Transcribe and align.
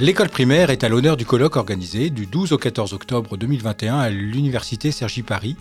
L'école 0.00 0.30
primaire 0.30 0.70
est 0.70 0.82
à 0.82 0.88
l'honneur 0.88 1.18
du 1.18 1.26
colloque 1.26 1.56
organisé 1.56 2.08
du 2.08 2.24
12 2.24 2.52
au 2.52 2.56
14 2.56 2.94
octobre 2.94 3.36
2021 3.36 3.98
à 3.98 4.08
l'Université 4.08 4.92
Sergi 4.92 5.22
Paris, 5.22 5.56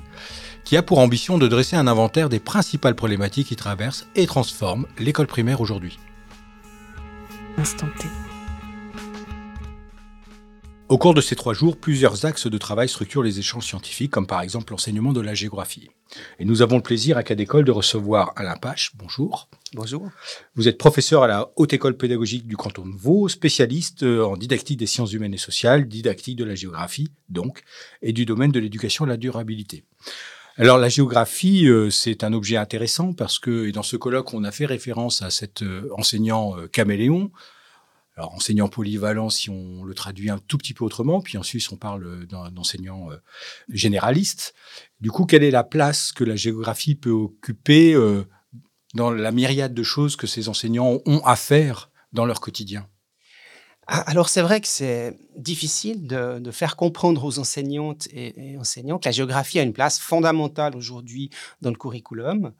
qui 0.63 0.77
a 0.77 0.81
pour 0.81 0.99
ambition 0.99 1.37
de 1.37 1.45
dresser 1.45 1.75
un 1.75 1.87
inventaire 1.87 2.29
des 2.29 2.39
principales 2.39 2.95
problématiques 2.95 3.47
qui 3.47 3.57
traversent 3.57 4.07
et 4.15 4.27
transforment 4.27 4.85
l'école 4.97 5.27
primaire 5.27 5.59
aujourd'hui. 5.59 5.99
Au 10.89 10.97
cours 10.97 11.13
de 11.13 11.21
ces 11.21 11.35
trois 11.35 11.53
jours, 11.53 11.77
plusieurs 11.77 12.25
axes 12.25 12.47
de 12.47 12.57
travail 12.57 12.89
structurent 12.89 13.21
les 13.21 13.37
échanges 13.37 13.67
scientifiques, 13.67 14.09
comme 14.09 14.25
par 14.25 14.41
exemple 14.41 14.71
l'enseignement 14.73 15.13
de 15.13 15.21
la 15.21 15.35
géographie. 15.35 15.87
Et 16.39 16.45
nous 16.45 16.63
avons 16.63 16.77
le 16.77 16.81
plaisir 16.81 17.15
à 17.15 17.21
Cadécole 17.21 17.63
de 17.63 17.71
recevoir 17.71 18.33
Alain 18.35 18.55
Pache. 18.55 18.93
Bonjour. 18.95 19.51
Bonjour. 19.75 20.09
Vous 20.55 20.67
êtes 20.67 20.79
professeur 20.79 21.21
à 21.21 21.27
la 21.27 21.51
Haute 21.57 21.73
École 21.73 21.95
pédagogique 21.95 22.47
du 22.47 22.57
canton 22.57 22.87
de 22.87 22.97
Vaud, 22.97 23.29
spécialiste 23.29 24.01
euh, 24.01 24.25
en 24.25 24.35
didactique 24.35 24.79
des 24.79 24.87
sciences 24.87 25.13
humaines 25.13 25.35
et 25.35 25.37
sociales, 25.37 25.87
didactique 25.87 26.37
de 26.37 26.43
la 26.43 26.55
géographie, 26.55 27.11
donc, 27.29 27.61
et 28.01 28.11
du 28.11 28.25
domaine 28.25 28.51
de 28.51 28.59
l'éducation 28.59 29.05
de 29.05 29.11
la 29.11 29.17
durabilité. 29.17 29.83
Alors 30.57 30.79
la 30.79 30.89
géographie, 30.89 31.67
euh, 31.67 31.91
c'est 31.91 32.23
un 32.23 32.33
objet 32.33 32.57
intéressant 32.57 33.13
parce 33.13 33.37
que, 33.37 33.67
et 33.67 33.71
dans 33.71 33.83
ce 33.83 33.95
colloque, 33.95 34.33
on 34.33 34.43
a 34.43 34.51
fait 34.51 34.65
référence 34.65 35.21
à 35.21 35.29
cet 35.29 35.61
euh, 35.61 35.87
enseignant 35.95 36.55
caméléon, 36.71 37.29
alors, 38.19 38.33
enseignant 38.33 38.67
polyvalent, 38.67 39.29
si 39.29 39.49
on 39.49 39.85
le 39.85 39.93
traduit 39.93 40.29
un 40.29 40.39
tout 40.39 40.57
petit 40.57 40.73
peu 40.73 40.83
autrement, 40.83 41.21
puis 41.21 41.37
en 41.37 41.43
Suisse, 41.43 41.71
on 41.71 41.77
parle 41.77 42.25
d'un 42.25 42.51
enseignant 42.57 43.09
euh, 43.09 43.15
généraliste. 43.69 44.53
Du 44.99 45.09
coup, 45.09 45.25
quelle 45.25 45.41
est 45.41 45.51
la 45.51 45.63
place 45.63 46.11
que 46.11 46.25
la 46.25 46.35
géographie 46.35 46.95
peut 46.95 47.11
occuper 47.11 47.93
euh, 47.93 48.25
dans 48.93 49.09
la 49.09 49.31
myriade 49.31 49.73
de 49.73 49.83
choses 49.83 50.17
que 50.17 50.27
ces 50.27 50.49
enseignants 50.49 50.99
ont 51.05 51.21
à 51.23 51.37
faire 51.37 51.91
dans 52.11 52.25
leur 52.25 52.41
quotidien? 52.41 52.89
Ah, 53.87 54.01
alors 54.01 54.27
c'est 54.27 54.41
vrai 54.41 54.59
que 54.59 54.67
c'est 54.67 55.17
difficile 55.37 56.05
de, 56.05 56.51
faire 56.51 56.75
comprendre 56.75 57.23
aux 57.23 57.39
enseignantes 57.39 58.09
et, 58.11 58.57
enseignants 58.59 58.99
que 58.99 59.07
la 59.07 59.13
géographie 59.13 59.59
a 59.59 59.63
une 59.63 59.71
place 59.71 59.97
fondamentale 59.97 60.75
aujourd'hui 60.75 61.29
dans 61.61 61.69
le 61.69 61.77
curriculum. 61.77 62.51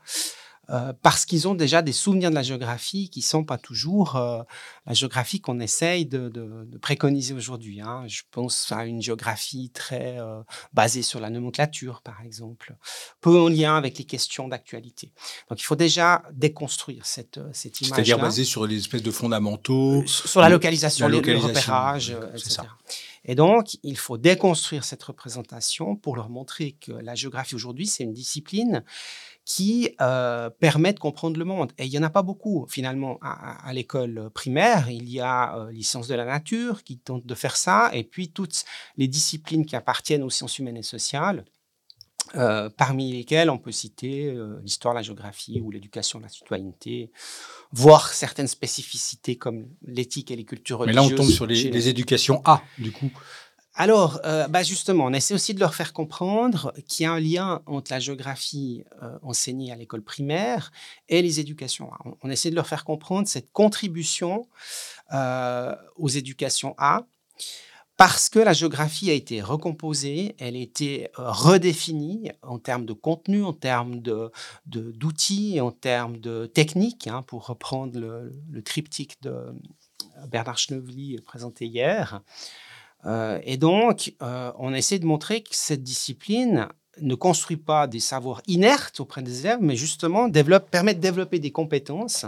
Euh, 0.72 0.94
parce 1.02 1.26
qu'ils 1.26 1.48
ont 1.48 1.56
déjà 1.56 1.82
des 1.82 1.92
souvenirs 1.92 2.30
de 2.30 2.36
la 2.36 2.44
géographie 2.44 3.10
qui 3.10 3.24
sont 3.24 3.44
pas 3.44 3.58
toujours 3.58 4.18
euh, 4.18 4.44
la 4.86 4.94
géographie 4.94 5.42
qu'on 5.42 5.60
essaye 5.60 6.06
de, 6.06 6.32
préconiser 6.82 7.34
aujourd'hui. 7.34 7.82
Hein. 7.82 8.04
Je 8.08 8.22
pense 8.30 8.72
à 8.72 8.86
une 8.86 9.02
géographie 9.02 9.72
très 9.72 10.20
euh, 10.20 10.42
basée 10.74 11.02
sur 11.02 11.20
la 11.20 11.32
nomenclature, 11.32 12.02
par 12.02 12.22
exemple, 12.22 12.76
peu 13.20 13.40
en 13.40 13.48
lien 13.48 13.78
avec 13.78 13.98
les 13.98 14.04
questions 14.04 14.48
d'actualité. 14.48 15.12
Donc, 15.50 15.60
il 15.60 15.64
faut 15.64 15.76
déjà 15.76 16.24
déconstruire 16.34 17.06
cette, 17.06 17.40
cette 17.52 17.82
image. 17.82 17.96
C'est-à-dire 17.96 18.20
basée 18.20 18.44
sur 18.44 18.68
des 18.68 18.78
espèces 18.78 19.04
de 19.04 19.12
fondamentaux. 19.12 20.04
Sur 20.06 20.42
la 20.42 20.50
localisation, 20.50 21.08
la 21.08 21.16
localisation 21.16 21.48
le 21.48 21.54
repérage, 21.54 22.10
etc. 22.36 22.50
Ça. 22.50 22.66
Et 23.26 23.36
donc, 23.36 23.78
il 23.84 23.98
faut 23.98 24.18
déconstruire 24.18 24.84
cette 24.84 25.04
représentation 25.04 25.96
pour 25.96 26.16
leur 26.16 26.30
montrer 26.30 26.72
que 26.74 26.92
la 26.92 27.16
géographie 27.16 27.56
aujourd'hui, 27.56 27.86
c'est 27.86 28.04
une 28.04 28.14
discipline 28.14 28.84
qui 29.50 29.90
euh, 30.00 30.52
permet 30.52 30.94
de 30.94 31.00
comprendre 31.00 31.40
le 31.40 31.44
monde. 31.44 31.72
Et 31.80 31.86
il 31.86 31.90
n'y 31.90 31.98
en 31.98 32.04
a 32.04 32.12
pas 32.12 32.22
beaucoup, 32.22 32.68
finalement, 32.70 33.18
à, 33.24 33.74
l'école 33.74 34.30
primaire. 34.30 34.92
Il 34.92 35.10
y 35.10 35.20
a 35.22 35.58
euh, 35.58 35.72
les 35.72 35.82
sciences 35.82 36.08
de 36.08 36.14
la 36.14 36.24
nature 36.24 36.84
qui 36.84 37.00
tentent 37.00 37.26
de 37.26 37.34
faire 37.34 37.58
ça, 37.58 37.90
et 37.92 38.04
puis 38.04 38.30
toutes 38.30 38.64
les 38.96 39.08
disciplines 39.08 39.66
qui 39.66 39.76
appartiennent 39.76 40.22
aux 40.22 40.30
sciences 40.30 40.60
humaines 40.60 40.78
et 40.78 40.84
sociales, 40.84 41.46
euh, 42.36 42.70
parmi 42.70 43.12
lesquelles 43.12 43.50
on 43.50 43.58
peut 43.58 43.72
citer 43.72 44.38
l'histoire, 44.62 44.94
la 44.94 45.02
géographie 45.02 45.60
ou 45.62 45.72
l'éducation, 45.72 46.20
la 46.20 46.30
citoyenneté, 46.30 47.12
voire 47.72 48.14
certaines 48.14 48.48
spécificités 48.48 49.36
comme 49.36 49.66
l'éthique 49.82 50.30
et 50.30 50.36
les 50.36 50.46
cultures 50.46 50.78
religieuses. 50.78 51.04
Mais 51.04 51.10
là, 51.10 51.14
on 51.16 51.24
tombe 51.24 51.34
sur 51.34 51.48
les, 51.48 51.72
les 51.72 51.90
éducations 51.90 52.44
A, 52.46 52.62
du 52.78 52.92
coup. 52.92 53.10
Alors, 53.82 54.20
euh, 54.26 54.46
bah 54.50 54.62
justement, 54.62 55.06
on 55.06 55.14
essaie 55.14 55.34
aussi 55.34 55.54
de 55.54 55.62
leur 55.62 55.74
faire 55.74 55.94
comprendre 55.94 56.74
qu'il 56.86 57.06
y 57.06 57.08
a 57.08 57.14
un 57.14 57.20
lien 57.22 57.62
entre 57.66 57.94
la 57.94 58.02
géographie 58.02 58.84
euh, 59.02 59.18
enseignée 59.22 59.72
à 59.72 59.78
l'école 59.78 60.02
primaire 60.02 60.74
et 61.08 61.22
les 61.22 61.40
éducations 61.40 61.90
A. 61.94 62.00
On, 62.22 62.30
essaie 62.30 62.50
de 62.50 62.56
leur 62.56 62.68
faire 62.68 62.84
comprendre 62.84 63.30
cette 63.30 63.54
contribution 63.54 64.50
euh, 65.14 65.74
aux 65.96 66.10
éducations 66.10 66.76
A 66.78 67.06
parce 67.96 68.28
que 68.28 68.40
la 68.40 68.52
géographie 68.52 69.12
a 69.12 69.14
été 69.14 69.42
recomposée, 69.42 70.36
elle 70.40 70.58
a 70.58 70.60
été 70.60 71.08
redéfinie 71.16 72.32
en 72.42 72.60
termes 72.60 72.86
de 72.86 72.94
contenu, 72.94 73.46
en 73.46 73.54
termes 73.54 74.02
d'outils, 74.66 75.56
de, 75.56 75.62
en 75.62 75.72
termes 75.72 76.18
de 76.18 76.48
techniques, 76.48 77.08
hein, 77.08 77.22
pour 77.22 77.48
reprendre 77.48 77.98
le, 77.98 78.62
triptyque 78.62 79.22
de 79.22 79.54
Bernard 80.28 80.58
Schnevely 80.58 81.22
présenté 81.22 81.66
hier. 81.66 82.22
Euh, 83.06 83.40
et 83.44 83.58
donc, 83.58 84.14
euh, 84.22 84.52
on 84.58 84.74
essaie 84.74 85.00
de 85.00 85.06
montrer 85.06 85.42
que 85.42 85.56
cette 85.56 85.84
discipline 85.84 86.68
ne 87.02 87.16
construit 87.16 87.58
pas 87.58 87.88
des 87.88 88.00
savoirs 88.00 88.42
inertes 88.48 89.00
auprès 89.00 89.22
des 89.22 89.42
élèves, 89.42 89.60
mais 89.62 89.76
justement 89.76 90.28
développe, 90.28 90.70
permet 90.70 90.94
de 90.94 91.00
développer 91.00 91.40
des 91.40 91.52
compétences 91.52 92.26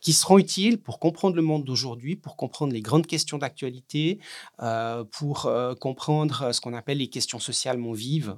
qui 0.00 0.12
seront 0.12 0.38
utiles 0.38 0.78
pour 0.78 0.98
comprendre 0.98 1.36
le 1.36 1.42
monde 1.42 1.64
d'aujourd'hui, 1.64 2.14
pour 2.16 2.36
comprendre 2.36 2.74
les 2.74 2.82
grandes 2.82 3.06
questions 3.06 3.38
d'actualité, 3.38 4.18
euh, 4.60 5.04
pour 5.04 5.50
comprendre 5.80 6.52
ce 6.52 6.60
qu'on 6.60 6.74
appelle 6.74 6.98
les 6.98 7.08
questions 7.08 7.38
socialement 7.38 7.92
vives 7.92 8.36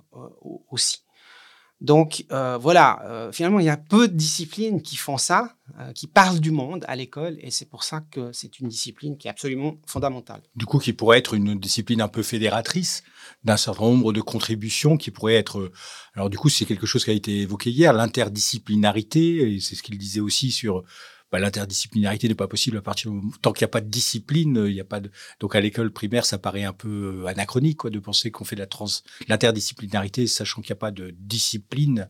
aussi. 0.70 1.05
Donc 1.82 2.24
euh, 2.32 2.56
voilà, 2.56 3.02
euh, 3.04 3.32
finalement, 3.32 3.60
il 3.60 3.66
y 3.66 3.70
a 3.70 3.76
peu 3.76 4.08
de 4.08 4.14
disciplines 4.14 4.80
qui 4.80 4.96
font 4.96 5.18
ça, 5.18 5.56
euh, 5.78 5.92
qui 5.92 6.06
parlent 6.06 6.40
du 6.40 6.50
monde 6.50 6.84
à 6.88 6.96
l'école, 6.96 7.36
et 7.40 7.50
c'est 7.50 7.68
pour 7.68 7.84
ça 7.84 8.00
que 8.10 8.32
c'est 8.32 8.60
une 8.60 8.68
discipline 8.68 9.18
qui 9.18 9.28
est 9.28 9.30
absolument 9.30 9.74
fondamentale. 9.86 10.40
Du 10.54 10.64
coup, 10.64 10.78
qui 10.78 10.94
pourrait 10.94 11.18
être 11.18 11.34
une 11.34 11.58
discipline 11.58 12.00
un 12.00 12.08
peu 12.08 12.22
fédératrice 12.22 13.02
d'un 13.44 13.58
certain 13.58 13.84
nombre 13.84 14.14
de 14.14 14.22
contributions, 14.22 14.96
qui 14.96 15.10
pourrait 15.10 15.34
être... 15.34 15.70
Alors 16.14 16.30
du 16.30 16.38
coup, 16.38 16.48
c'est 16.48 16.64
quelque 16.64 16.86
chose 16.86 17.04
qui 17.04 17.10
a 17.10 17.14
été 17.14 17.40
évoqué 17.40 17.70
hier, 17.70 17.92
l'interdisciplinarité, 17.92 19.54
et 19.54 19.60
c'est 19.60 19.74
ce 19.74 19.82
qu'il 19.82 19.98
disait 19.98 20.20
aussi 20.20 20.52
sur 20.52 20.82
bah, 21.36 21.40
l'interdisciplinarité 21.40 22.28
n'est 22.28 22.34
pas 22.34 22.48
possible 22.48 22.78
à 22.78 22.80
partir 22.80 23.10
du 23.10 23.18
moment, 23.18 23.30
tant 23.42 23.52
qu'il 23.52 23.62
n'y 23.62 23.68
a 23.68 23.72
pas 23.72 23.82
de 23.82 23.90
discipline, 23.90 24.64
il 24.66 24.72
y 24.72 24.80
a 24.80 24.84
pas 24.84 25.00
de 25.00 25.10
donc 25.38 25.54
à 25.54 25.60
l'école 25.60 25.92
primaire 25.92 26.24
ça 26.24 26.38
paraît 26.38 26.64
un 26.64 26.72
peu 26.72 27.20
euh, 27.24 27.26
anachronique 27.26 27.76
quoi 27.76 27.90
de 27.90 27.98
penser 27.98 28.30
qu'on 28.30 28.46
fait 28.46 28.56
de 28.56 28.62
la 28.62 28.66
trans 28.66 28.86
l'interdisciplinarité 29.28 30.26
sachant 30.28 30.62
qu'il 30.62 30.70
n'y 30.70 30.78
a 30.78 30.80
pas 30.80 30.92
de 30.92 31.14
discipline 31.18 32.08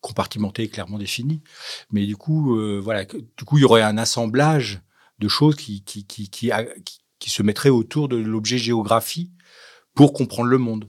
compartimentée 0.00 0.68
clairement 0.68 0.96
définie. 0.96 1.42
Mais 1.90 2.06
du 2.06 2.16
coup 2.16 2.56
euh, 2.56 2.80
voilà 2.82 3.04
du 3.04 3.44
coup 3.44 3.58
il 3.58 3.60
y 3.60 3.64
aurait 3.64 3.82
un 3.82 3.98
assemblage 3.98 4.80
de 5.18 5.28
choses 5.28 5.56
qui 5.56 5.84
qui 5.84 6.06
qui 6.06 6.30
qui, 6.30 6.50
qui, 7.18 7.28
se 7.28 7.42
mettraient 7.42 7.68
autour 7.68 8.08
de 8.08 8.16
l'objet 8.16 8.56
géographie 8.56 9.32
pour 9.94 10.14
comprendre 10.14 10.48
le 10.48 10.56
monde. 10.56 10.88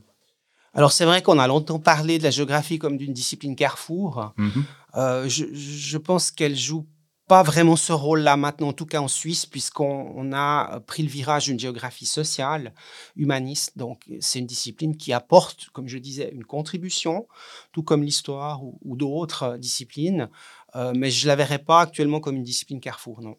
Alors 0.74 0.94
c'est 0.94 1.04
vrai 1.04 1.22
qu'on 1.22 1.38
a 1.38 1.48
longtemps 1.48 1.80
parlé 1.80 2.18
de 2.18 2.24
la 2.24 2.32
géographie 2.32 2.80
comme 2.80 2.96
d'une 2.96 3.12
discipline 3.12 3.58
carrefour. 3.58 4.32
Mmh 4.38 4.62
euh, 4.96 5.28
je, 5.30 5.46
je, 5.54 5.98
pense 5.98 6.32
qu'elle 6.32 6.56
joue 6.56 6.88
pas 7.28 7.44
vraiment 7.44 7.76
ce 7.76 7.92
rôle-là 7.92 8.38
maintenant, 8.38 8.70
en 8.70 8.74
tout 8.74 8.86
cas 8.86 9.02
en 9.02 9.10
Suisse, 9.10 9.46
puisqu'on 9.46 10.32
a 10.34 10.80
pris 10.88 11.04
le 11.04 11.10
virage 11.10 11.46
d'une 11.46 11.60
géographie 11.60 12.06
sociale, 12.06 12.74
humaniste. 13.18 13.78
Donc, 13.78 14.04
c'est 14.22 14.40
une 14.40 14.46
discipline 14.46 14.96
qui 14.96 15.12
apporte, 15.12 15.70
comme 15.74 15.90
je 15.90 15.98
disais, 15.98 16.30
une 16.32 16.46
contribution, 16.46 17.28
tout 17.74 17.84
comme 17.84 18.04
l'histoire 18.04 18.64
ou, 18.64 18.96
d'autres 18.96 19.58
disciplines. 19.58 20.30
Euh, 20.76 20.94
mais 20.96 21.12
je 21.12 21.26
ne 21.26 21.28
la 21.28 21.36
verrais 21.36 21.60
pas 21.60 21.82
actuellement 21.82 22.20
comme 22.20 22.36
une 22.38 22.44
discipline 22.44 22.80
carrefour, 22.80 23.22
non. 23.22 23.38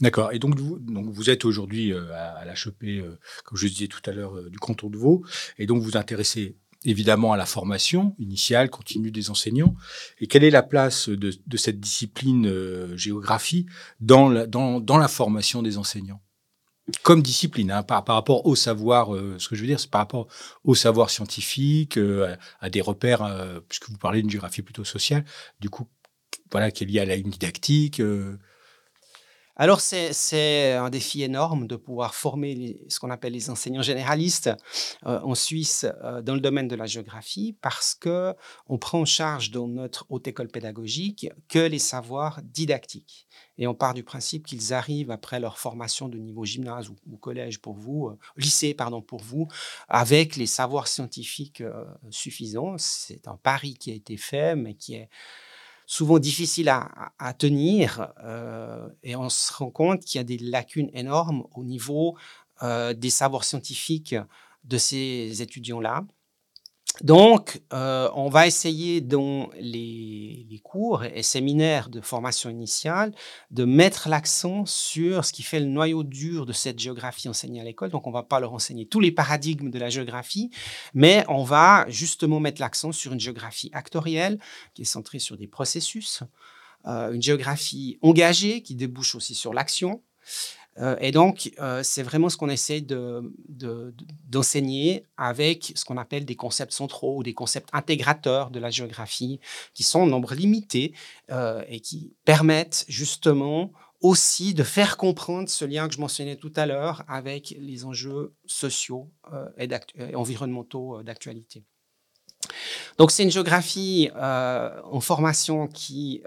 D'accord. 0.00 0.32
Et 0.32 0.38
donc 0.38 0.58
vous, 0.58 0.78
donc, 0.78 1.08
vous 1.10 1.30
êtes 1.30 1.44
aujourd'hui 1.44 1.92
euh, 1.92 2.12
à, 2.14 2.44
l'HEP, 2.44 2.84
euh, 2.84 3.18
comme 3.44 3.58
je 3.58 3.68
disais 3.68 3.86
tout 3.86 4.00
à 4.06 4.12
l'heure, 4.12 4.50
du 4.50 4.58
canton 4.58 4.88
de 4.88 4.96
Vaud. 4.96 5.22
Et 5.58 5.66
donc, 5.66 5.82
vous 5.82 5.96
intéressez 5.96 6.56
évidemment 6.84 7.32
à 7.32 7.36
la 7.36 7.46
formation 7.46 8.14
initiale, 8.18 8.70
continue 8.70 9.10
des 9.10 9.30
enseignants. 9.30 9.74
Et 10.20 10.26
quelle 10.26 10.44
est 10.44 10.50
la 10.50 10.62
place 10.62 11.08
de, 11.08 11.32
de 11.46 11.56
cette 11.56 11.80
discipline 11.80 12.46
euh, 12.46 12.96
géographie 12.96 13.66
dans 14.00 14.28
la, 14.28 14.46
dans, 14.46 14.80
dans 14.80 14.98
la 14.98 15.08
formation 15.08 15.62
des 15.62 15.78
enseignants? 15.78 16.22
Comme 17.02 17.22
discipline, 17.22 17.70
hein, 17.70 17.82
par, 17.82 18.04
par, 18.04 18.16
rapport 18.16 18.46
au 18.46 18.56
savoir, 18.56 19.14
euh, 19.14 19.36
ce 19.38 19.48
que 19.48 19.54
je 19.54 19.60
veux 19.60 19.66
dire, 19.66 19.78
c'est 19.78 19.90
par 19.90 20.00
rapport 20.00 20.26
au 20.64 20.74
savoir 20.74 21.10
scientifique, 21.10 21.98
euh, 21.98 22.34
à, 22.60 22.70
des 22.70 22.80
repères, 22.80 23.60
puisque 23.68 23.90
vous 23.90 23.98
parlez 23.98 24.22
d'une 24.22 24.30
géographie 24.30 24.62
plutôt 24.62 24.84
sociale, 24.84 25.24
du 25.60 25.70
coup, 25.70 25.86
voilà, 26.50 26.70
qui 26.70 26.82
est 26.82 26.86
liée 26.86 27.00
à 27.00 27.04
la 27.04 27.14
une 27.14 27.30
didactique. 27.30 28.02
Alors, 29.62 29.82
c'est 29.82 30.72
un 30.72 30.88
défi 30.88 31.22
énorme 31.22 31.66
de 31.66 31.76
pouvoir 31.76 32.14
former 32.14 32.80
ce 32.88 32.98
qu'on 32.98 33.10
appelle 33.10 33.34
les 33.34 33.50
enseignants 33.50 33.82
généralistes 33.82 34.48
euh, 35.04 35.20
en 35.20 35.34
Suisse 35.34 35.84
euh, 36.02 36.22
dans 36.22 36.32
le 36.32 36.40
domaine 36.40 36.66
de 36.66 36.76
la 36.76 36.86
géographie 36.86 37.54
parce 37.60 37.94
que 37.94 38.34
on 38.68 38.78
prend 38.78 39.00
en 39.00 39.04
charge 39.04 39.50
dans 39.50 39.68
notre 39.68 40.06
haute 40.08 40.26
école 40.26 40.48
pédagogique 40.48 41.28
que 41.50 41.58
les 41.58 41.78
savoirs 41.78 42.40
didactiques. 42.42 43.28
Et 43.58 43.66
on 43.66 43.74
part 43.74 43.92
du 43.92 44.02
principe 44.02 44.46
qu'ils 44.46 44.72
arrivent 44.72 45.10
après 45.10 45.40
leur 45.40 45.58
formation 45.58 46.08
de 46.08 46.16
niveau 46.16 46.46
gymnase 46.46 46.88
ou, 46.88 47.16
collège 47.18 47.58
pour 47.58 47.74
vous, 47.74 48.06
euh, 48.06 48.18
lycée 48.38 48.72
pardon 48.72 49.02
pour 49.02 49.20
vous, 49.20 49.46
avec 49.90 50.36
les 50.36 50.46
savoirs 50.46 50.88
scientifiques 50.88 51.62
suffisants. 52.08 52.78
C'est 52.78 53.28
un 53.28 53.36
pari 53.36 53.74
qui 53.74 53.90
a 53.90 53.94
été 53.94 54.16
fait, 54.16 54.56
mais 54.56 54.72
qui 54.72 54.94
est 54.94 55.10
souvent 55.90 56.20
difficile 56.20 56.68
à, 56.68 57.34
tenir 57.34 58.12
euh, 58.22 58.88
et 59.02 59.16
on 59.16 59.28
se 59.28 59.52
rend 59.52 59.72
compte 59.72 60.04
qu'il 60.04 60.20
y 60.20 60.20
a 60.20 60.24
des 60.24 60.38
lacunes 60.38 60.88
énormes 60.94 61.48
au 61.52 61.64
niveau 61.64 62.16
des 62.62 63.10
savoirs 63.10 63.44
scientifiques 63.44 64.14
de 64.64 64.78
ces 64.78 65.42
étudiants-là. 65.42 66.04
Donc, 67.02 67.62
euh, 67.72 68.10
on 68.14 68.28
va 68.28 68.46
essayer 68.46 69.00
dans 69.00 69.48
les, 69.58 70.46
cours 70.62 71.02
et 71.02 71.24
séminaires 71.24 71.88
de 71.88 72.00
formation 72.00 72.48
initiale 72.48 73.12
de 73.50 73.64
mettre 73.64 74.08
l'accent 74.08 74.66
sur 74.66 75.24
ce 75.24 75.32
qui 75.32 75.42
fait 75.42 75.58
le 75.58 75.66
noyau 75.66 76.04
dur 76.04 76.46
de 76.46 76.52
cette 76.52 76.78
géographie 76.78 77.28
enseignée 77.28 77.60
à 77.60 77.64
l'école. 77.64 77.90
Donc, 77.90 78.06
on 78.06 78.10
ne 78.10 78.14
va 78.14 78.22
pas 78.22 78.38
leur 78.38 78.52
enseigner 78.52 78.86
tous 78.86 79.00
les 79.00 79.10
paradigmes 79.10 79.70
de 79.70 79.78
la 79.80 79.88
géographie, 79.88 80.50
mais 80.94 81.24
on 81.28 81.42
va 81.42 81.86
justement 81.88 82.38
mettre 82.38 82.60
l'accent 82.60 82.92
sur 82.92 83.12
une 83.12 83.18
géographie 83.18 83.70
actorielle 83.72 84.38
qui 84.74 84.82
est 84.82 84.84
centrée 84.84 85.18
sur 85.18 85.36
des 85.36 85.48
processus, 85.48 86.22
euh, 86.86 87.12
une 87.12 87.22
géographie 87.22 87.98
engagée 88.02 88.62
qui 88.62 88.76
débouche 88.76 89.16
aussi 89.16 89.34
sur 89.34 89.52
l'action, 89.52 90.02
euh, 90.78 90.96
et 91.00 91.10
donc, 91.10 91.50
euh, 91.58 91.82
c'est 91.82 92.02
vraiment 92.02 92.28
ce 92.28 92.36
qu'on 92.36 92.48
essaie 92.48 92.80
d'enseigner 94.28 95.06
avec 95.16 95.72
ce 95.74 95.84
qu'on 95.84 95.96
appelle 95.96 96.24
des 96.24 96.36
concepts 96.36 96.72
centraux 96.72 97.18
ou 97.18 97.22
des 97.22 97.34
concepts 97.34 97.68
intégrateurs 97.72 98.50
de 98.50 98.58
la 98.58 98.70
géographie, 98.70 99.40
qui 99.74 99.82
sont 99.82 100.00
en 100.00 100.06
nombre 100.06 100.34
limité 100.34 100.94
euh, 101.30 101.62
et 101.68 101.80
qui 101.80 102.14
permettent 102.24 102.84
justement 102.88 103.72
aussi 104.00 104.54
de 104.54 104.62
faire 104.62 104.96
comprendre 104.96 105.50
ce 105.50 105.64
lien 105.66 105.86
que 105.86 105.94
je 105.94 106.00
mentionnais 106.00 106.36
tout 106.36 106.52
à 106.56 106.64
l'heure 106.64 107.04
avec 107.06 107.54
les 107.58 107.84
enjeux 107.84 108.34
sociaux 108.46 109.12
et, 109.58 109.68
environnementaux 110.14 111.02
d'actualité. 111.02 111.66
Donc 112.98 113.10
c'est 113.10 113.22
une 113.22 113.30
géographie 113.30 114.10
en 114.14 115.00
formation 115.00 115.68
qui 115.68 116.22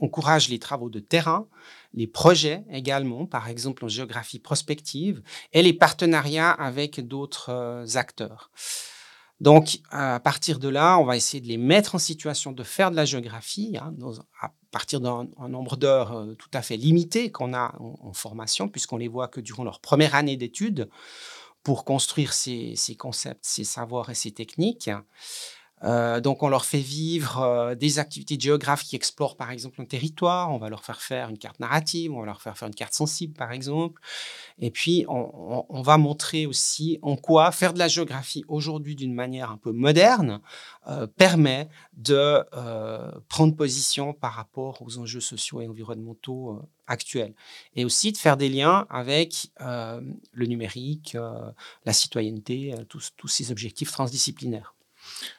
encourage 0.00 0.48
les 0.48 0.58
travaux 0.58 0.90
de 0.90 1.00
terrain, 1.00 1.46
les 1.94 2.06
projets 2.06 2.64
également, 2.70 3.26
par 3.26 3.48
exemple 3.48 3.84
en 3.84 3.88
géographie 3.88 4.38
prospective, 4.38 5.22
et 5.52 5.62
les 5.62 5.72
partenariats 5.72 6.50
avec 6.50 7.06
d'autres 7.06 7.50
euh, 7.50 7.86
acteurs. 7.94 8.50
Donc, 9.40 9.80
à 9.90 10.20
partir 10.20 10.60
de 10.60 10.68
là, 10.68 10.98
on 10.98 11.04
va 11.04 11.16
essayer 11.16 11.40
de 11.40 11.48
les 11.48 11.56
mettre 11.56 11.96
en 11.96 11.98
situation 11.98 12.52
de 12.52 12.62
faire 12.62 12.92
de 12.92 12.96
la 12.96 13.04
géographie, 13.04 13.76
hein, 13.76 13.92
à 14.40 14.52
partir 14.70 15.00
d'un 15.00 15.26
nombre 15.48 15.76
d'heures 15.76 16.12
euh, 16.12 16.34
tout 16.34 16.50
à 16.54 16.62
fait 16.62 16.76
limité 16.76 17.32
qu'on 17.32 17.52
a 17.52 17.74
en, 17.80 18.12
formation, 18.12 18.68
puisqu'on 18.68 18.98
les 18.98 19.08
voit 19.08 19.26
que 19.26 19.40
durant 19.40 19.64
leur 19.64 19.80
première 19.80 20.14
année 20.14 20.36
d'études, 20.36 20.88
pour 21.62 21.84
construire 21.84 22.32
ces, 22.32 22.76
concepts, 22.98 23.44
ces 23.44 23.64
savoirs 23.64 24.10
et 24.10 24.14
ces 24.14 24.32
techniques. 24.32 24.90
Euh, 25.84 26.20
donc, 26.20 26.42
on 26.42 26.48
leur 26.48 26.64
fait 26.64 26.80
vivre 26.80 27.40
euh, 27.40 27.74
des 27.74 27.98
activités 27.98 28.38
géographiques 28.38 28.90
qui 28.90 28.96
explorent, 28.96 29.36
par 29.36 29.50
exemple, 29.50 29.80
un 29.80 29.84
territoire. 29.84 30.50
On 30.50 30.58
va 30.58 30.68
leur 30.68 30.84
faire 30.84 31.02
faire 31.02 31.28
une 31.28 31.38
carte 31.38 31.60
narrative, 31.60 32.12
on 32.12 32.20
va 32.20 32.26
leur 32.26 32.40
faire 32.40 32.56
faire 32.56 32.68
une 32.68 32.74
carte 32.74 32.94
sensible, 32.94 33.34
par 33.34 33.52
exemple. 33.52 34.00
Et 34.58 34.70
puis, 34.70 35.04
on, 35.08 35.82
va 35.82 35.98
montrer 35.98 36.46
aussi 36.46 36.98
en 37.02 37.16
quoi 37.16 37.50
faire 37.50 37.72
de 37.72 37.78
la 37.78 37.88
géographie 37.88 38.44
aujourd'hui 38.46 38.94
d'une 38.94 39.14
manière 39.14 39.50
un 39.50 39.56
peu 39.56 39.72
moderne 39.72 40.40
euh, 40.86 41.08
permet 41.08 41.68
de 41.94 42.44
prendre 43.28 43.56
position 43.56 44.12
par 44.12 44.32
rapport 44.34 44.80
aux 44.82 44.98
enjeux 44.98 45.20
sociaux 45.20 45.60
et 45.60 45.66
environnementaux 45.66 46.60
actuels. 46.86 47.34
Et 47.74 47.84
aussi 47.84 48.12
de 48.12 48.16
faire 48.16 48.36
des 48.36 48.48
liens 48.48 48.86
avec 48.90 49.50
le 49.58 50.46
numérique, 50.46 51.16
la 51.84 51.92
citoyenneté, 51.92 52.74
tous 52.88 53.28
ces 53.28 53.50
objectifs 53.50 53.90
transdisciplinaires. 53.90 54.74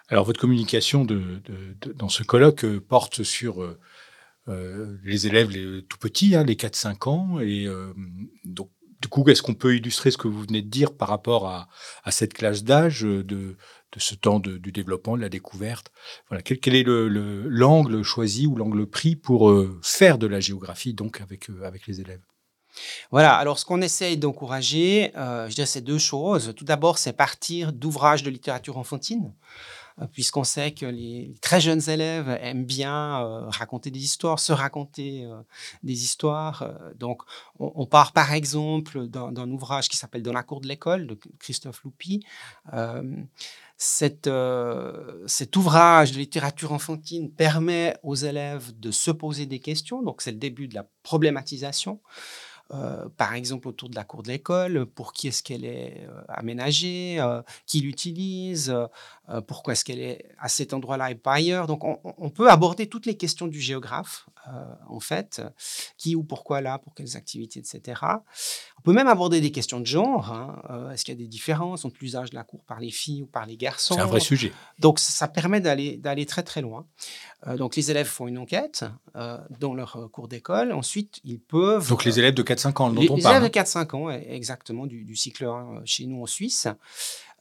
Alors, 0.10 0.26
votre 0.26 0.40
communication 0.40 1.06
dans 1.06 2.10
ce 2.10 2.24
colloque 2.24 2.66
euh, 2.66 2.80
porte 2.80 3.24
sur 3.24 3.64
euh, 3.64 3.80
euh, 4.48 4.98
les 5.04 5.28
élèves 5.28 5.50
tout 5.84 5.98
petits, 5.98 6.36
hein, 6.36 6.44
les 6.44 6.56
4-5 6.56 7.10
ans. 7.10 7.40
Et 7.40 7.68
donc, 8.46 8.70
du 9.02 9.08
coup, 9.08 9.28
est-ce 9.30 9.42
qu'on 9.42 9.54
peut 9.54 9.76
illustrer 9.76 10.12
ce 10.12 10.18
que 10.18 10.28
vous 10.28 10.42
venez 10.42 10.62
de 10.62 10.70
dire 10.70 10.96
par 10.96 11.10
rapport 11.10 11.48
à, 11.48 11.68
cette 12.12 12.34
classe 12.34 12.64
d'âge, 12.64 13.02
de, 13.02 13.58
ce 13.98 14.16
temps 14.16 14.40
du 14.40 14.72
développement, 14.72 15.18
de 15.18 15.22
la 15.22 15.30
découverte? 15.30 15.92
Voilà. 16.30 16.42
quel, 16.42 16.76
est 16.76 16.86
l'angle 16.86 18.04
choisi 18.04 18.48
ou 18.48 18.56
l'angle 18.56 18.86
pris 18.86 19.16
pour 19.16 19.54
faire 19.82 20.18
de 20.18 20.28
la 20.28 20.40
géographie 20.40 20.94
donc 20.94 21.22
avec, 21.22 21.50
avec 21.64 21.88
les 21.88 22.02
élèves? 22.02 22.22
Voilà, 23.12 23.36
alors 23.36 23.60
ce 23.60 23.66
qu'on 23.66 23.82
essaye 23.82 24.18
d'encourager, 24.18 25.12
je 25.16 25.54
dirais, 25.54 25.66
c'est 25.66 25.82
deux 25.82 25.98
choses. 25.98 26.54
Tout 26.56 26.66
d'abord, 26.66 26.98
c'est 26.98 27.14
partir 27.14 27.72
d'ouvrages 27.74 28.24
de 28.24 28.30
littérature 28.30 28.78
enfantine. 28.78 29.34
Euh, 30.02 30.08
puisqu'on 30.12 30.44
sait 30.44 30.72
que 30.72 30.86
les 30.86 31.36
très 31.42 31.62
jeunes 31.62 31.88
élèves 31.88 32.30
aiment 32.42 32.66
bien 32.66 33.22
euh, 33.22 33.46
raconter 33.50 33.92
des 33.92 34.04
histoires, 34.04 34.40
se 34.40 34.52
raconter 34.52 35.26
euh, 35.26 35.42
des 35.84 36.04
histoires. 36.04 36.68
donc, 36.96 37.22
on, 37.60 37.86
part 37.86 38.12
par 38.14 38.34
exemple 38.34 39.08
d'un 39.08 39.52
ouvrage 39.52 39.90
qui 39.90 39.98
s'appelle 39.98 40.24
Dans 40.24 40.34
la 40.34 40.44
cour 40.44 40.62
de 40.62 40.68
l'école 40.68 41.08
de 41.08 41.20
Christophe 41.40 41.84
Loupi. 41.84 42.26
Cet, 43.78 44.28
ouvrage 45.56 46.12
de 46.12 46.18
littérature 46.18 46.72
enfantine 46.72 47.32
permet 47.32 47.96
aux 48.04 48.16
élèves 48.16 48.72
de 48.80 48.92
se 48.92 49.12
poser 49.12 49.46
des 49.46 49.60
questions, 49.60 50.02
donc 50.02 50.22
c'est 50.22 50.32
le 50.32 50.38
début 50.38 50.68
de 50.68 50.76
la 50.76 50.88
problématisation. 51.04 52.00
Euh, 52.72 53.08
par 53.18 53.34
exemple 53.34 53.68
autour 53.68 53.90
de 53.90 53.96
la 53.96 54.04
cour 54.04 54.24
de 54.24 54.30
l'école, 54.30 54.86
pour 54.86 55.14
qui 55.14 55.28
est-ce 55.28 55.44
qu'elle 55.44 55.66
est, 55.66 56.08
euh, 56.10 56.22
aménagée, 56.28 57.18
euh, 57.20 57.42
qui 57.68 57.82
l'utilise, 57.82 58.74
pourquoi 59.48 59.74
est-ce 59.74 59.86
qu'elle 59.86 60.02
est 60.02 60.26
à 60.38 60.50
cet 60.50 60.74
endroit-là 60.74 61.12
et 61.12 61.16
pas 61.16 61.34
ailleurs. 61.34 61.66
Donc 61.66 61.84
on, 61.84 62.30
peut 62.30 62.50
aborder 62.50 62.88
toutes 62.88 63.06
les 63.06 63.16
questions 63.16 63.48
du 63.48 63.62
géographe, 63.62 64.28
en 64.90 65.00
fait, 65.00 65.42
qui 65.98 66.14
ou 66.16 66.24
pourquoi 66.24 66.60
là, 66.60 66.78
pour 66.78 66.94
quelles 66.94 67.16
activités, 67.16 67.60
etc. 67.60 68.02
On 68.80 68.82
peut 68.84 68.92
même 68.92 69.08
aborder 69.08 69.40
des 69.40 69.52
questions 69.52 69.80
de 69.80 69.86
genre. 69.86 70.32
Hein. 70.34 70.90
est-ce 70.92 71.06
qu'il 71.06 71.14
y 71.14 71.18
a 71.18 71.22
des 71.22 71.30
différences 71.30 71.86
entre 71.86 71.96
l'usage 72.02 72.32
de 72.32 72.36
la 72.36 72.44
cour 72.44 72.66
par 72.66 72.82
les 72.82 72.92
filles 72.92 73.24
ou 73.24 73.28
par 73.28 73.46
les 73.46 73.56
garçons? 73.56 73.96
C'est 73.96 74.02
un 74.02 74.08
vrai 74.08 74.20
sujet. 74.20 74.52
Donc 74.78 75.00
ça 75.00 75.30
permet 75.30 75.62
d'aller, 75.62 75.96
d'aller 75.96 76.26
très 76.26 76.44
très 76.44 76.62
loin. 76.62 76.86
donc 77.56 77.78
les 77.78 77.92
élèves 77.92 78.08
font 78.08 78.28
une 78.28 78.38
enquête 78.38 78.84
dans 79.16 79.74
leur 79.74 80.10
cours 80.12 80.28
d'école. 80.28 80.74
Ensuite, 80.74 81.22
ils 81.24 81.40
peuvent... 81.40 81.88
Donc 81.88 82.04
les 82.04 82.20
élèves 82.20 82.34
de 82.34 82.44
4-5 82.72 82.82
ans 82.82 82.90
dont 82.92 83.02
les, 83.02 83.10
on 83.10 83.16
les 83.16 83.28
élèves 83.28 83.44
de 83.44 83.48
4-5 83.48 83.96
ans, 83.96 84.10
exactement, 84.10 84.86
du, 84.86 85.16
cycle 85.16 85.46
1 85.46 85.82
chez 85.86 86.06
nous 86.06 86.22
en 86.22 86.26
Suisse. 86.26 86.68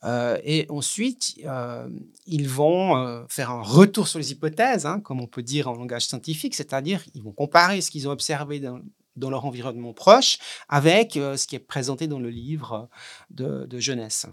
Euh, 0.05 0.39
et 0.45 0.67
ensuite, 0.69 1.35
euh, 1.45 1.89
ils 2.27 2.49
vont 2.49 2.97
euh, 2.97 3.25
faire 3.29 3.51
un 3.51 3.63
retour 3.63 4.09
sur 4.09 4.19
les 4.19 4.33
hypothèses, 4.33 4.85
hein, 4.85 5.01
comme 5.01 5.21
on 5.21 5.27
peut 5.27 5.43
dire 5.43 5.69
en 5.69 5.75
langage 5.75 6.07
scientifique, 6.07 6.55
c'est-à-dire 6.55 7.03
ils 7.15 7.23
vont 7.23 7.33
comparer 7.33 7.81
ce 7.81 7.91
qu'ils 7.91 8.09
ont 8.09 8.11
observé 8.11 8.59
dans, 8.61 8.81
leur 9.31 9.45
environnement 9.45 9.93
proche 9.93 10.39
avec 10.69 11.13
ce 11.13 11.47
qui 11.47 11.55
est 11.55 11.61
présenté 11.61 12.07
dans 12.09 12.19
le 12.19 12.31
livre 12.31 12.89
de, 13.31 13.67
de 13.67 13.79
jeunesse. 13.79 14.27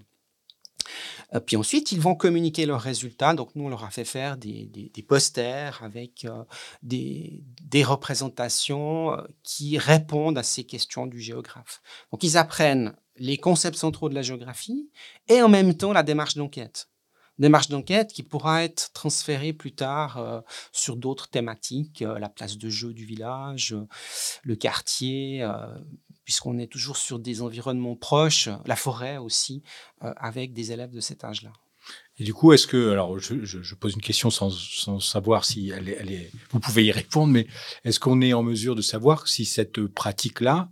Euh, 1.34 1.40
puis 1.40 1.56
ensuite, 1.56 1.92
ils 1.92 2.00
vont 2.00 2.16
communiquer 2.16 2.66
leurs 2.66 2.82
résultats. 2.82 3.34
Donc, 3.34 3.56
nous, 3.56 3.66
on 3.66 3.70
leur 3.70 3.84
a 3.84 3.90
fait 3.90 4.06
faire 4.06 4.38
des, 4.38 4.92
posters 5.08 5.82
avec 5.84 6.26
euh, 6.26 6.44
des, 6.84 7.84
représentations 7.84 9.14
euh, 9.14 9.22
qui 9.44 9.78
répondent 9.78 10.38
à 10.38 10.44
ces 10.44 10.64
questions 10.64 11.08
du 11.08 11.20
géographe. 11.20 11.82
Donc, 12.12 12.24
ils 12.24 12.38
apprennent 12.38 12.96
les 13.18 13.38
concepts 13.38 13.78
centraux 13.78 14.10
de 14.10 14.16
la 14.16 14.22
géographie 14.22 14.90
et 15.28 15.42
en 15.42 15.50
même 15.50 15.76
temps 15.76 15.92
la 15.92 16.04
démarche 16.04 16.36
d'enquête 16.36 16.90
démarche 17.38 17.70
d'enquête 17.70 18.12
qui 18.12 18.22
pourra 18.22 18.66
être 18.66 18.92
transférée 18.92 19.54
plus 19.54 19.72
tard 19.72 20.44
sur 20.74 20.98
d'autres 20.98 21.30
thématiques, 21.30 22.02
la 22.02 22.28
place 22.28 22.58
de 22.58 22.70
jeu 22.70 22.94
du 22.94 23.06
village, 23.06 23.78
le 24.44 24.56
quartier, 24.58 25.48
puisqu'on 26.30 26.60
est 26.60 26.68
toujours 26.68 26.96
sur 26.96 27.18
des 27.18 27.42
environnements 27.42 27.96
proches, 27.96 28.50
la 28.68 28.76
forêt 28.76 29.18
aussi, 29.18 29.64
euh, 30.04 30.14
avec 30.16 30.54
des 30.54 30.72
élèves 30.72 30.92
de 30.92 31.00
cet 31.00 31.24
âge-là. 31.24 31.52
Et 32.20 32.24
du 32.24 32.36
coup, 32.36 32.54
est-ce 32.54 32.68
que, 32.68 32.92
alors 32.92 33.18
je, 33.18 33.74
pose 33.74 33.96
une 33.96 34.02
question 34.04 34.30
sans, 34.30 35.00
savoir 35.00 35.44
si 35.44 35.72
elle 35.72 35.90
est, 35.90 36.32
vous 36.52 36.60
pouvez 36.60 36.86
y 36.86 36.92
répondre, 36.92 37.34
mais 37.34 37.48
est-ce 37.84 38.00
qu'on 38.00 38.22
est 38.22 38.34
en 38.34 38.44
mesure 38.44 38.76
de 38.76 38.84
savoir 38.84 39.28
si 39.28 39.44
cette 39.44 39.84
pratique-là, 39.88 40.70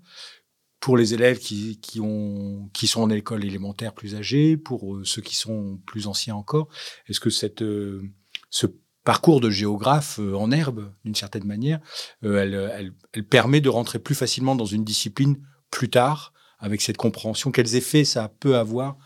pour 0.79 0.95
les 0.95 1.15
élèves 1.15 1.39
qui, 1.39 1.79
qui, 1.79 2.01
ont, 2.01 2.69
qui 2.71 2.85
sont 2.85 3.01
en 3.01 3.09
école 3.09 3.43
élémentaire 3.43 3.95
plus 3.95 4.13
âgés, 4.13 4.57
pour 4.57 4.93
euh, 4.93 5.05
ceux 5.05 5.23
qui 5.23 5.35
sont 5.35 5.79
plus 5.87 6.05
anciens 6.05 6.35
encore, 6.35 6.67
est-ce 7.07 7.19
que 7.19 7.31
cette, 7.31 7.63
euh, 7.63 8.03
ce 8.51 8.67
parcours 9.07 9.39
de 9.39 9.49
géographe 9.49 10.19
euh, 10.19 10.35
en 10.35 10.51
herbe, 10.51 10.91
d'une 11.05 11.15
certaine 11.15 11.45
manière, 11.45 11.79
euh, 12.25 12.91
elle, 13.13 13.23
permet 13.23 13.61
de 13.61 13.69
rentrer 13.69 13.99
plus 13.99 14.15
facilement 14.15 14.53
dans 14.53 14.65
une 14.65 14.83
discipline 14.83 15.37
plus 15.71 15.89
tard, 15.89 16.33
avec 16.59 16.81
cette 16.81 16.97
compréhension. 16.97 17.51
Quels 17.51 17.77
effets 17.77 18.03
ça 18.03 18.27
peut 18.41 18.57
avoir 18.57 18.97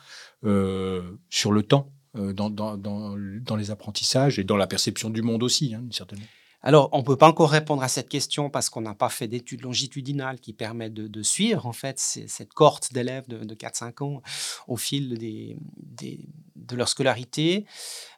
euh, 0.43 1.19
sur 1.29 1.51
le 1.51 1.61
temps, 1.61 1.93
dans, 2.15 3.55
les 3.55 3.69
apprentissages 3.69 4.39
et 4.39 4.43
dans 4.43 4.57
la 4.57 4.65
perception 4.65 5.11
du 5.11 5.21
monde 5.21 5.43
aussi, 5.43 5.75
hein, 5.75 5.81
d'une 5.81 5.91
certaine 5.91 6.17
manière 6.17 6.33
alors, 6.63 6.89
on 6.91 6.99
ne 6.99 7.03
peut 7.03 7.15
pas 7.15 7.27
encore 7.27 7.49
répondre 7.49 7.81
à 7.81 7.87
cette 7.87 8.07
question 8.07 8.51
parce 8.51 8.69
qu'on 8.69 8.81
n'a 8.81 8.93
pas 8.93 9.09
fait 9.09 9.27
d'études 9.27 9.63
longitudinales 9.63 10.39
qui 10.39 10.53
permettent 10.53 10.93
de, 10.93 11.23
suivre 11.23 11.65
en 11.65 11.73
fait 11.73 11.97
cette 11.97 12.53
cohorte 12.53 12.93
d'élèves 12.93 13.27
de, 13.27 13.55
4-5 13.55 14.03
ans 14.03 14.21
au 14.67 14.77
fil 14.77 15.17
des, 15.17 15.57
de 16.61 16.75
leur 16.75 16.87
scolarité. 16.87 17.65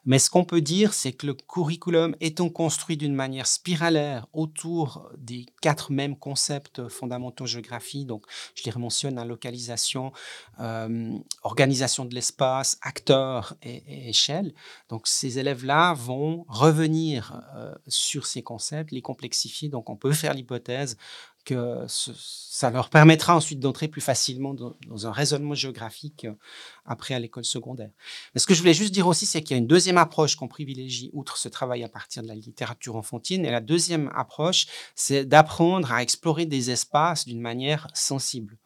Mais 0.06 0.18
ce 0.18 0.28
qu'on 0.28 0.44
peut 0.44 0.60
dire, 0.60 0.92
c'est 0.92 1.12
que 1.12 1.26
le 1.26 1.34
curriculum 1.34 2.14
étant 2.20 2.50
construit 2.50 2.96
d'une 2.96 3.14
manière 3.14 3.46
spiralaire 3.46 4.26
autour 4.32 5.10
des 5.16 5.46
quatre 5.62 5.90
mêmes 5.90 6.16
concepts 6.16 6.88
fondamentaux 6.88 7.46
géographie, 7.46 8.04
donc 8.04 8.26
je 8.54 8.62
les 8.64 8.72
mentionne, 8.78 9.18
hein, 9.18 9.24
localisation, 9.24 10.12
euh, 10.60 11.16
organisation 11.42 12.04
de 12.04 12.14
l'espace, 12.14 12.78
acteurs 12.82 13.54
et, 13.62 14.10
échelle. 14.10 14.52
Donc 14.90 15.06
ces 15.06 15.38
élèves-là 15.38 15.94
vont 15.94 16.44
revenir 16.48 17.42
euh, 17.56 17.74
sur 17.88 18.26
ces 18.26 18.42
concepts, 18.42 18.92
les 18.92 19.02
complexifier. 19.02 19.68
Donc 19.70 19.88
on 19.88 19.96
peut 19.96 20.12
faire 20.12 20.34
l'hypothèse 20.34 20.98
que 21.44 21.84
ça 21.88 22.70
leur 22.70 22.88
permettra 22.88 23.36
ensuite 23.36 23.60
d'entrer 23.60 23.88
plus 23.88 24.00
facilement 24.00 24.54
dans, 24.54 25.06
un 25.06 25.12
raisonnement 25.12 25.54
géographique 25.54 26.24
euh, 26.24 26.34
après 26.84 27.14
à 27.14 27.18
l'école 27.18 27.44
secondaire. 27.44 27.90
Mais 28.34 28.40
ce 28.40 28.46
que 28.46 28.54
je 28.54 28.60
voulais 28.60 28.74
juste 28.74 28.94
dire 28.94 29.06
aussi, 29.06 29.26
c'est 29.26 29.42
qu'il 29.42 29.54
y 29.54 29.54
a 29.54 29.58
une 29.58 29.66
deuxième 29.66 29.98
approche 29.98 30.36
qu'on 30.36 30.48
privilégie, 30.48 31.10
outre 31.12 31.36
ce 31.36 31.48
travail 31.48 31.84
à 31.84 31.88
partir 31.88 32.22
de 32.22 32.28
la 32.28 32.34
littérature 32.34 32.96
enfantine. 32.96 33.44
Et 33.44 33.50
la 33.50 33.60
deuxième 33.60 34.10
approche, 34.14 34.66
c'est 34.94 35.24
d'apprendre 35.24 35.92
à 35.92 36.02
explorer 36.02 36.46
des 36.46 36.70
espaces 36.70 37.26
d'une 37.26 37.40
manière 37.40 37.88
sensible, 37.94 38.56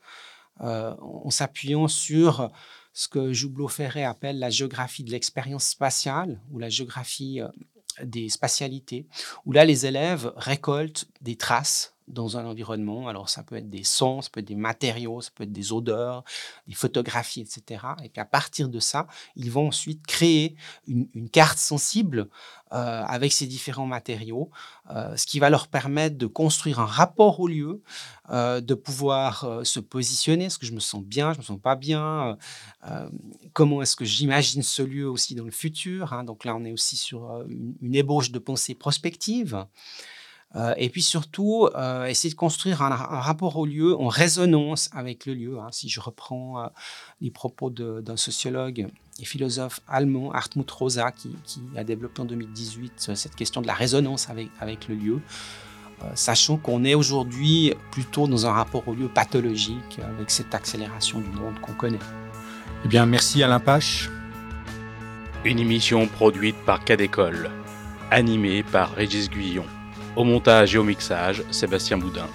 euh, 0.61 0.95
en 1.01 1.31
s'appuyant 1.31 1.89
sur 1.89 2.51
ce 2.93 3.09
que 3.09 3.33
Joublot 3.33 3.69
Ferré 3.69 4.05
appelle 4.05 4.39
la 4.39 4.51
géographie 4.51 5.05
de 5.05 5.11
l'expérience 5.11 5.69
spatiale 5.69 6.41
ou 6.51 6.59
la 6.59 6.69
géographie 6.69 7.41
euh, 7.41 7.49
des 8.03 8.29
spatialités, 8.29 9.07
où 9.47 9.53
là 9.53 9.65
les 9.65 9.87
élèves 9.87 10.33
récoltent 10.37 11.09
des 11.21 11.37
traces 11.37 11.95
dans 12.09 12.37
un 12.37 12.47
environnement. 12.47 13.09
Alors, 13.09 13.29
ça 13.29 13.43
peut 13.43 13.57
être 13.57 13.71
des 13.71 13.85
sons, 13.85 14.23
ça 14.23 14.31
peut 14.31 14.41
être 14.41 14.47
des 14.49 14.55
matériaux, 14.55 15.21
ça 15.21 15.31
peut 15.35 15.45
être 15.45 15.53
des 15.53 15.73
odeurs, 15.73 16.25
des 16.67 16.75
photographies, 16.75 17.41
etc. 17.41 17.85
Et 18.05 18.09
puis, 18.09 18.21
à 18.21 18.25
partir 18.25 18.69
de 18.69 18.81
ça, 18.81 19.07
ils 19.37 19.51
vont 19.51 19.69
ensuite 19.69 20.07
créer 20.07 20.57
une, 20.87 21.09
carte 21.31 21.59
sensible 21.59 22.29
euh, 22.73 23.03
avec 23.05 23.33
ces 23.33 23.47
différents 23.47 23.87
matériaux, 23.87 24.51
euh, 24.91 25.17
ce 25.17 25.27
qui 25.27 25.39
va 25.39 25.51
leur 25.51 25.69
permettre 25.69 26.17
de 26.17 26.27
construire 26.27 26.81
un 26.81 26.87
rapport 26.87 27.41
au 27.41 27.49
lieu, 27.49 27.83
euh, 28.31 28.61
de 28.61 28.75
pouvoir 28.75 29.61
se 29.65 29.81
positionner. 29.81 30.47
Est-ce 30.47 30.59
que 30.59 30.67
je 30.67 30.73
me 30.73 30.81
sens 30.81 31.03
bien, 31.03 31.33
je 31.33 31.39
me 31.39 31.45
sens 31.45 31.61
pas 31.61 31.77
bien 31.77 32.37
Comment 33.53 33.83
est-ce 33.83 33.97
que 33.97 34.05
j'imagine 34.05 34.63
ce 34.63 34.83
lieu 34.83 35.09
aussi 35.09 35.35
dans 35.35 35.45
le 35.45 35.51
futur 35.51 36.13
hein? 36.13 36.25
Donc 36.25 36.45
là, 36.45 36.55
on 36.57 36.65
est 36.65 36.73
aussi 36.73 36.97
sur 36.97 37.43
une, 37.49 37.75
une 37.83 37.95
ébauche 37.95 38.31
de 38.31 38.39
pensée 38.39 38.75
prospective. 38.75 39.67
Euh, 40.57 40.75
et 40.77 40.89
puis 40.89 41.03
surtout, 41.03 41.69
euh, 41.75 42.07
essayer 42.07 42.31
de 42.31 42.39
construire 42.39 42.83
un, 42.83 42.89
rapport 42.89 43.57
au 43.59 43.67
lieu 43.67 43.97
en 43.97 44.09
résonance 44.09 44.89
avec 44.93 45.27
le 45.27 45.35
lieu. 45.35 45.59
Hein. 45.59 45.69
Si 45.73 45.89
je 45.89 46.01
reprends 46.01 46.63
euh, 46.63 46.67
les 47.21 47.31
propos 47.31 47.71
d'un 47.71 48.17
sociologue 48.17 48.87
et 49.21 49.25
philosophe 49.25 49.81
allemand, 49.89 50.33
Hartmut 50.33 50.71
Rosa, 50.71 51.13
qui, 51.13 51.31
a 51.77 51.85
développé 51.85 52.23
en 52.23 52.25
2018 52.25 53.11
cette 53.15 53.35
question 53.35 53.61
de 53.61 53.67
la 53.67 53.75
résonance 53.75 54.31
avec, 54.31 54.49
avec 54.61 54.89
le 54.89 54.95
lieu, 54.95 55.21
sachant 56.15 56.57
qu'on 56.57 56.85
est 56.85 56.95
aujourd'hui 56.95 57.75
plutôt 57.91 58.29
dans 58.29 58.47
un 58.47 58.53
rapport 58.53 58.87
au 58.87 58.95
lieu 58.95 59.09
pathologique 59.09 59.99
avec 59.99 60.31
cette 60.31 60.55
accélération 60.55 61.19
du 61.19 61.31
monde 61.31 61.59
qu'on 61.61 61.75
connaît. 61.75 61.99
Eh 62.85 62.89
bien, 62.89 63.07
merci 63.07 63.43
Alain 63.43 63.59
Pache. 63.59 64.09
Une 65.45 65.59
émission 65.59 66.07
produite 66.07 66.57
par 66.65 66.85
Cadécole, 66.85 67.51
animée 68.13 68.63
par 68.63 68.93
Régis 68.93 69.29
Guillon. 69.29 69.65
Au 70.19 70.25
montage 70.25 70.75
et 70.75 70.79
au 70.79 70.83
mixage, 70.83 71.45
Sébastien 71.53 71.97
Boudin. 71.97 72.27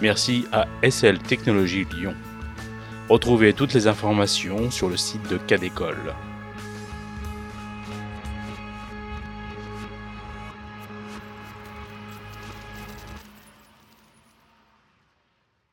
Merci 0.00 0.46
à 0.52 0.68
SL 0.88 1.18
Technologies 1.18 1.88
Lyon. 1.92 2.14
Retrouvez 3.08 3.52
toutes 3.52 3.74
les 3.74 3.88
informations 3.88 4.70
sur 4.70 4.88
le 4.88 4.96
site 4.96 5.28
de 5.28 5.38
Cadécole. 5.38 6.14